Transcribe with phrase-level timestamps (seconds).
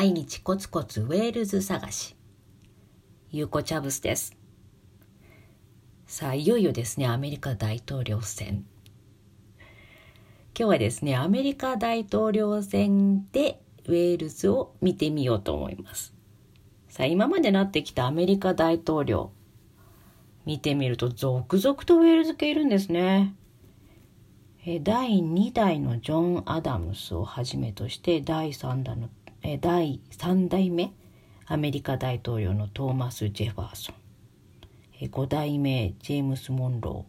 [0.00, 2.16] 毎日コツコツウェールズ探し。
[3.30, 4.34] ゆうこチャブスです。
[6.06, 8.64] さあいよいよですねアメリカ大統領選。
[9.58, 9.68] 今
[10.54, 16.14] 日はですねアメリカ大統領選でウェールズを見てみようと思います。
[16.88, 19.32] さあ今までなってきたアメリカ大統領
[20.46, 23.34] 見てみると続々とウェールズ系いるんですね。
[24.82, 29.10] 第2代のジョン・アダムスをはじめとして第3代の
[29.42, 30.92] 第3代目
[31.46, 33.94] アメリカ大統領のトーマス・ジェファーソン。
[35.06, 37.06] 5代目ジェームス・モンロ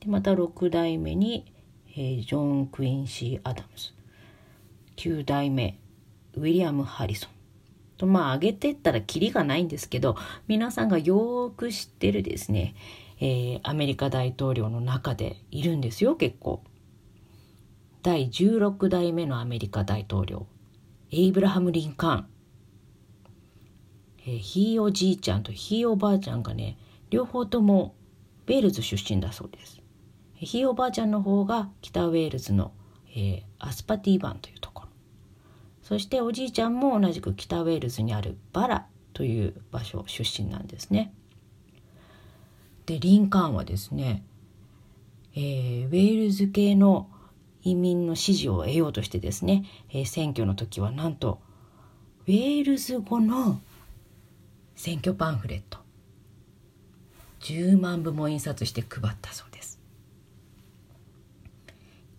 [0.00, 0.04] ー。
[0.04, 1.52] でまた6代目に
[1.94, 3.94] ジョン・クインシー・アダムス
[4.96, 5.78] 9代目
[6.34, 7.30] ウィリアム・ハリソン。
[7.98, 10.16] とまあ上げてったらキリがないんですけど
[10.48, 12.74] 皆さんがよく知ってるですね、
[13.20, 16.64] えー、アメリカ大統領の中でいるんですよ結構。
[18.02, 20.46] 第16代目のアメリカ大統領。
[21.10, 22.26] エイブラハム・リンカーン、
[24.26, 26.78] えー、ひいおじいちゃんとひいおばあちゃんがね
[27.10, 27.94] 両方とも
[28.46, 29.80] ウェールズ出身だそうです。
[30.34, 32.72] ひいおばあちゃんの方が北ウェールズの、
[33.10, 34.88] えー、アスパティバンというところ。
[35.82, 41.14] そしておじいちゃんも同じく北ウェールズにあるバラという場所出身なんですね。
[42.86, 44.24] でリンカーンはですね、
[45.34, 47.08] えー、ウェールズ系の
[47.64, 51.40] 移民の支持を得ようとしてですね、えー、選挙の時はなんと
[52.26, 53.60] ウェールズ語の
[54.76, 55.78] 選挙パンフレット
[57.40, 59.80] 10万部も印刷して配ったそうです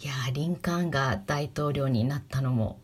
[0.00, 2.78] いやリンカーンが大統領になったのも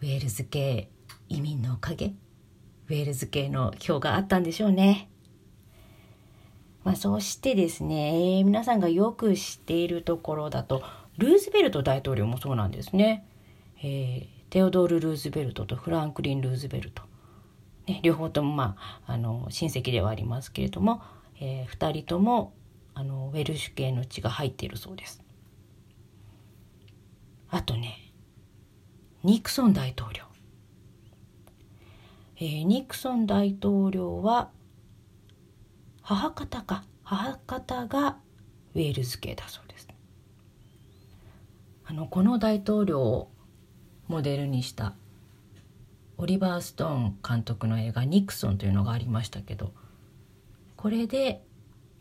[0.00, 0.88] ウェールズ系
[1.28, 5.08] 移民のおかげウェールズ系の票があったんでしょうね。
[6.84, 10.82] まあ、そしてですね、えー、皆さんがよく知っているところだと
[11.18, 13.26] ルーズベルト大統領もそうなんですね。
[13.82, 17.02] えー、テオドール・ルーズベルトとフランクリン・ルーズベルト、
[17.86, 21.02] ね、両方とも、まあ、あの親戚ではありますけれども、
[21.40, 22.52] えー、2人とも
[22.94, 25.22] あのウェルシュ系の血が入っているそうです。
[27.50, 28.12] あとね
[29.22, 30.24] ニクソン大統領、
[32.36, 34.50] えー、ニクソン大統領は
[36.02, 38.16] 母方か母方が
[38.74, 39.88] ウェールズ系だそうです。
[41.92, 43.30] のこの大統領を
[44.08, 44.94] モデルにした
[46.16, 49.72] オリバー・ストーン監督の映画「ニクソン」というのがありましたけど
[50.76, 51.44] これで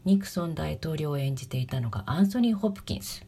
[0.05, 3.25] ニクソン大統領を演じていたのがアンソニー・ホプキンス。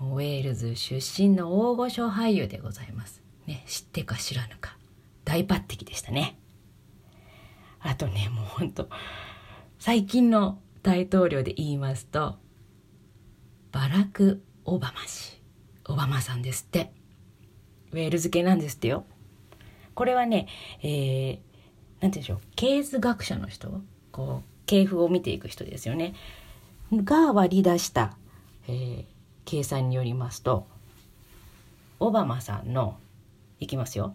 [0.00, 4.78] ウェールズ出身の大御所俳優でございます、ね、知ってか知らぬか。
[5.24, 6.38] 大抜擢でしたね。
[7.80, 8.88] あとねもうほんと
[9.78, 12.38] 最近の大統領で言いますと
[13.80, 15.40] バラク・オバマ氏。
[15.88, 16.92] オバマさんですって。
[17.92, 19.06] ウェールズ系なんですってよ。
[19.94, 20.48] これはね
[20.82, 21.38] えー、
[22.02, 22.38] なんて言うんでしょう。
[22.56, 23.80] 経図学者の人。
[24.12, 26.12] こう系譜を見ていく人ですよね。
[26.92, 28.18] が割り出した、
[28.68, 29.04] えー、
[29.46, 30.66] 計算によりますと
[32.00, 32.98] オバマさんの
[33.60, 34.14] いきますよ。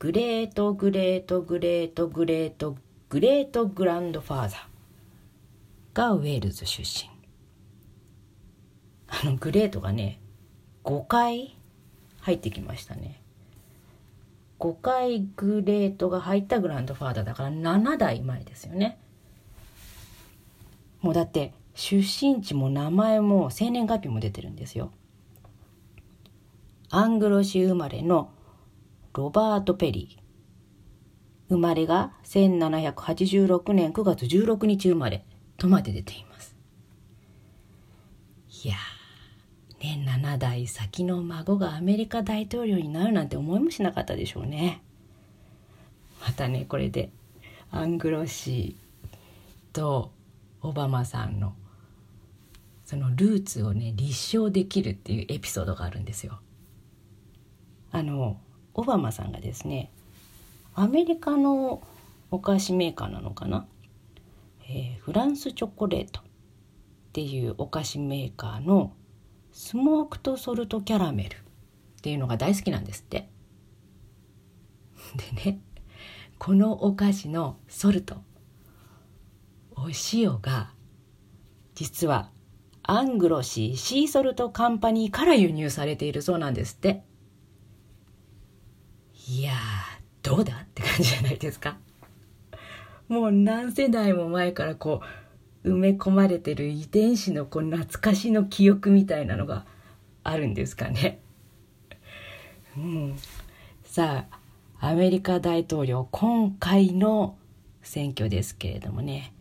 [0.00, 2.76] great great great great
[3.08, 7.19] great grandfather がウェールズ出身。
[9.10, 10.20] あの great がね
[10.84, 11.56] 5回
[12.20, 13.20] 入ってきましたね。
[14.58, 18.98] 5回 great が入った grandfather だから7代前ですよね。
[21.00, 24.92] もうだって出身地も名前も生年月日も出てるんですよ。
[26.90, 28.30] アングロ市生まれの
[29.14, 30.20] ロバート・ペリー。
[31.48, 35.24] 生まれが1786年9月16日生まれ。
[35.56, 36.54] とまで出ています。
[38.64, 38.89] いやー。
[39.80, 44.82] ね、7代先の孫がアメリカ大統領になるなんて思いもしなかったでしょうね。
[46.20, 47.10] またねこれで
[47.70, 48.76] アングロ氏
[49.72, 50.10] と
[50.60, 51.54] オバマさんの
[52.84, 56.40] そのルーツをね立証できるっていうエピソードがあるんですよ。
[57.90, 58.38] あの
[58.74, 59.90] オバマさんがですね
[60.74, 61.82] アメリカの
[62.30, 63.66] お菓子メーカーなのかな、
[64.68, 66.22] えー、フランスチョコレートっ
[67.12, 68.92] ていうお菓子メーカーの
[69.52, 71.38] スモークとソルトキャラメルっ
[72.02, 73.28] ていうのが大好きなんですって。
[75.44, 75.60] でね
[76.38, 78.22] このお菓子のソルト
[79.72, 80.72] お塩が
[81.74, 82.30] 実は
[82.82, 87.02] アングロシーシーソルトカンパニーから輸入されているそうなんですって
[89.28, 89.52] いや
[90.22, 91.76] どうだって感じじゃないですか
[93.08, 95.19] もう何世代も前からこう
[95.64, 99.66] 埋め込まれてる遺伝子のこう懐かしの記憶みたいなのが
[100.22, 101.20] あるんですかね。
[102.76, 103.16] ううん、
[103.84, 104.40] さあ
[104.88, 107.36] アメリカ大統領今回の
[107.82, 109.34] 選挙ですけれどもね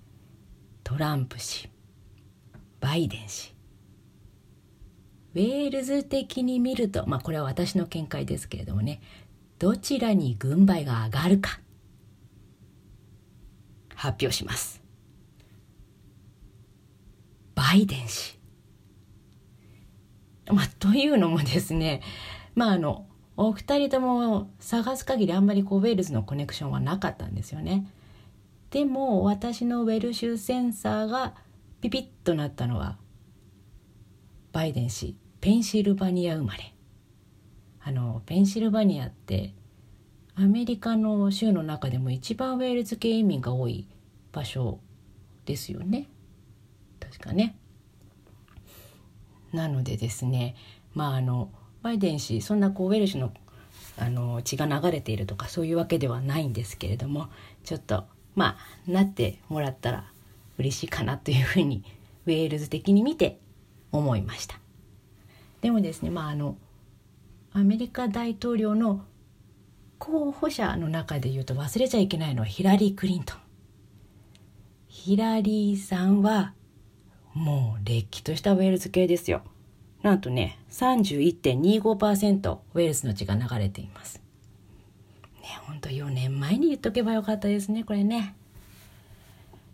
[0.84, 1.70] トランプ氏
[2.82, 3.54] バイデン氏。
[5.36, 9.00] ウェールズ的に見るとまあこれは私の見解ですけれどもね
[9.60, 11.60] どちらに軍配が上がるか
[13.96, 14.82] 発表します。
[17.60, 18.40] バイデン氏。
[20.48, 22.02] まあというのもですね
[22.56, 27.86] まああのお二人とも探す限りあんまりこうウェールズのコネクションはなかったんですよね。
[28.72, 31.34] でも私のウェルシュセンサーが
[31.82, 32.98] ピピッとなったのは
[34.54, 35.18] バイデン氏。
[35.42, 36.74] ペンシルバニア生まれ。
[37.82, 39.54] あのペンシルバニアって
[40.36, 43.90] アメリカの州の中でも一番ウェールズ系移民が多い
[44.32, 44.80] 場所
[45.46, 46.08] ですよね。
[47.20, 47.56] 確かね。
[49.52, 50.56] なのでですね
[50.94, 51.52] まああの
[51.82, 53.34] バイデン氏そんなこうウェルシュの
[53.98, 57.28] あの血が流れているとかそういうわけではないんですけれども
[57.64, 58.06] ちょっと
[58.36, 58.58] ま
[58.88, 60.06] あなってもらったら
[60.58, 61.84] 嬉しいかなというふうに
[62.26, 63.40] ウェールズ的に見て
[63.92, 64.60] 思いました。
[65.62, 66.58] でもですねまああの
[67.52, 69.04] アメリカ大統領の
[69.98, 73.38] 候補者の中で言うと忘れちゃいけないのはヒラリー・クリントン。
[74.88, 76.54] ヒラリーさんは
[77.40, 79.44] もうれっきとしたウェールズ系ですよ。
[80.04, 84.22] なんとね31.25%ウェールズの血が流れています。
[85.42, 88.36] ねほんと4年前に言っとけばよかったですねこれね。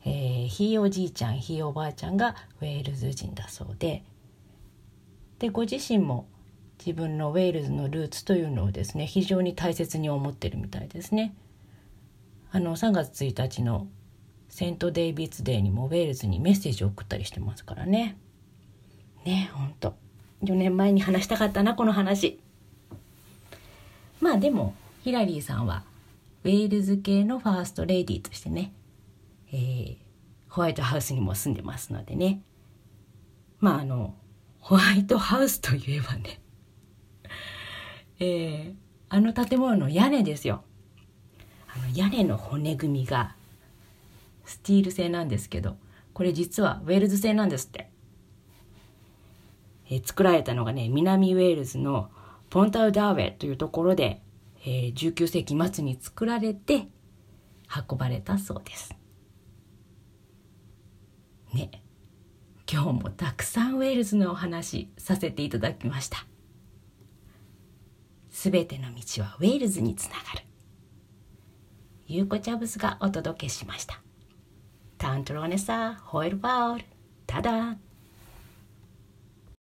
[0.06, 4.04] えー、ひいおじいちゃんひいおばあちゃんがウェールズ人だそうで
[5.40, 6.28] でご自身も
[6.78, 11.34] 自分のウェールズのルーツというのをですね非常に大切に思ってるみたいですね。
[12.52, 13.88] あの3月1日の
[14.50, 18.18] セント・デイビッツ・デーにもウェールズにメッセージを送ったりしてますからね。
[19.26, 19.96] ねほんと
[20.44, 22.40] 4年前に話したかったなこの話。
[24.22, 25.84] まあでもヒラリーさんは
[26.44, 28.72] ウェールズ系のファーストレディーとしてね、
[29.52, 29.98] えー、
[30.48, 32.42] ホワイトハウスにも住んでますのでね
[33.60, 34.14] まああの
[34.60, 36.40] ホワイトハウスといえばね
[38.20, 38.76] えー、
[39.10, 40.64] あの建物の屋根ですよ
[41.68, 43.36] あの屋根の骨組みが
[44.46, 45.78] スティール製なんですけど
[46.14, 47.90] これ実はウェールズ製なんですって、
[49.90, 52.10] えー、作られたのがね南ウェールズの
[52.50, 54.22] ポンタウダーウェというところで、
[54.66, 56.88] えー、19世紀末に作られて
[57.90, 58.96] 運ばれたそうです
[61.54, 61.84] ね
[62.72, 66.26] 今日もたくさんウェールズのお話させていただきました
[68.36, 70.46] すべての道はウェールズにつながる。
[72.06, 74.05] ゆうこチャブスがお届けしました。
[74.98, 76.86] タントロネサホイルバール、
[77.28, 77.78] ただ